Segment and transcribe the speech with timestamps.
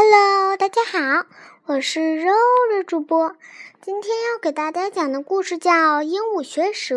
[0.00, 1.26] Hello，大家好，
[1.66, 2.32] 我是肉
[2.70, 3.34] 肉主播。
[3.80, 6.94] 今天要给大家讲的故事叫《鹦鹉学舌》。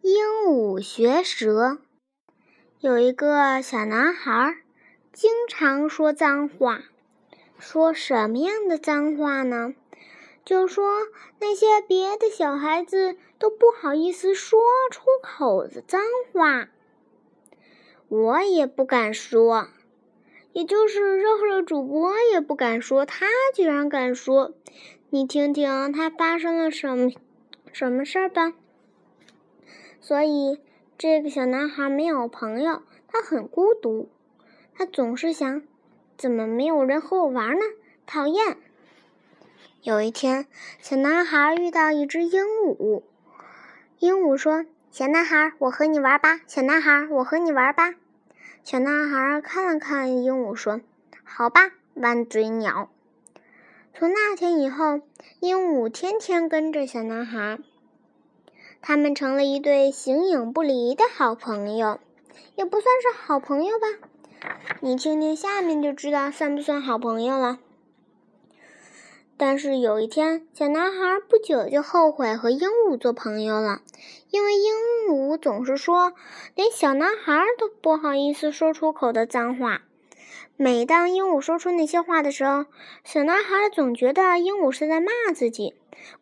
[0.00, 1.78] 鹦鹉学舌，
[2.78, 4.58] 有一个小男孩，
[5.12, 6.82] 经常说脏话。
[7.58, 9.74] 说什么样的脏话呢？
[10.44, 11.08] 就说
[11.40, 14.60] 那些别的小孩子都不好意思说
[14.92, 16.00] 出口的脏
[16.32, 16.68] 话。
[18.06, 19.66] 我也不敢说。
[20.52, 24.52] 也就是肉肉主播也不敢说，他居然敢说，
[25.10, 27.10] 你听听他发生了什么
[27.72, 28.52] 什么事儿吧。
[30.00, 30.60] 所以
[30.98, 34.08] 这个小男孩没有朋友，他很孤独，
[34.74, 35.62] 他总是想，
[36.16, 37.64] 怎么没有人和我玩呢？
[38.04, 38.58] 讨厌。
[39.82, 40.46] 有一天，
[40.80, 43.02] 小男孩遇到一只鹦鹉，
[43.98, 47.94] 鹦鹉说：“小男孩，我和你玩吧。”小男孩，我和你玩吧。
[48.64, 50.80] 小男孩看了看鹦鹉，说
[51.24, 52.88] ：“好吧，弯嘴鸟。”
[53.92, 55.00] 从那天以后，
[55.40, 57.58] 鹦鹉天天跟着小男孩，
[58.80, 61.98] 他们成了一对形影不离的好朋友，
[62.54, 63.86] 也不算是好朋友吧？
[64.80, 67.58] 你听听下面就知道算不算好朋友了。
[69.44, 73.80] 但是有一天，小男孩不久就后悔和鹦鹉做朋友了，
[74.30, 74.72] 因为鹦
[75.08, 76.12] 鹉总是说
[76.54, 79.82] 连小男孩都不好意思说出口的脏话。
[80.56, 82.66] 每当鹦鹉说出那些话的时候，
[83.02, 85.74] 小男孩总觉得鹦鹉是在骂自己：“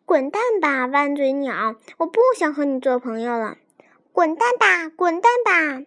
[0.03, 1.75] 滚蛋吧，弯嘴鸟！
[1.99, 3.57] 我不想和你做朋友了。
[4.11, 5.85] ”“滚蛋吧，滚蛋吧！”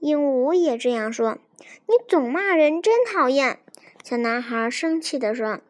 [0.00, 1.38] 鹦鹉也这样说。
[1.88, 3.58] “你总骂人，真讨厌！”
[4.04, 5.60] 小男孩生气地说。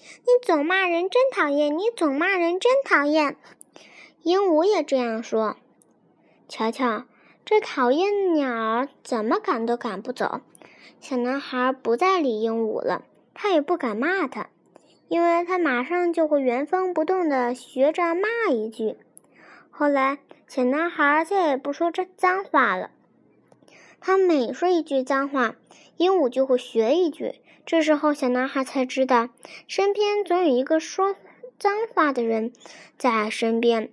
[0.00, 1.78] 你总骂人，真讨厌！
[1.78, 3.36] 你总骂人，真讨厌！
[4.22, 5.56] 鹦鹉也这样说。
[6.48, 7.04] 瞧瞧，
[7.44, 10.40] 这讨厌的鸟儿怎么赶都赶不走。
[11.00, 14.48] 小男孩不再理鹦鹉了，他也不敢骂它，
[15.08, 18.96] 因为他马上就会原封不动地学着骂一句。
[19.70, 20.18] 后来，
[20.48, 22.90] 小男孩再也不说这脏话了。
[24.00, 25.56] 他每说一句脏话，
[25.96, 27.40] 鹦鹉就会学一句。
[27.66, 29.28] 这时候，小男孩才知道，
[29.66, 31.16] 身边总有一个说
[31.58, 32.52] 脏话的人
[32.96, 33.90] 在身边，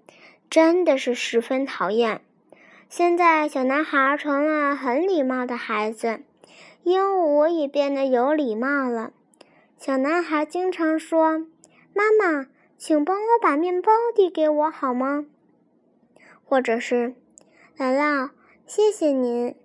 [0.47, 2.21] 真的是十分讨厌。
[2.87, 6.21] 现在，小男孩成了很礼貌的孩子，
[6.83, 9.11] 鹦鹉也变得有礼貌了。
[9.79, 11.47] 小男孩经常说
[11.95, 12.45] ：“妈妈，
[12.77, 15.25] 请帮我把面包递给我好吗？”
[16.45, 17.15] 或者是
[17.75, 18.29] ：“姥姥，
[18.67, 19.55] 谢谢您。”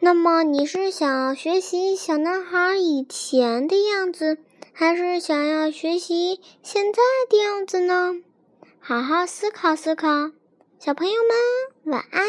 [0.00, 4.38] 那么你是想学习小男孩以前的样子，
[4.72, 8.14] 还是想要学习现在的样子呢？
[8.80, 10.08] 好好思考思考，
[10.78, 12.22] 小朋友们晚安。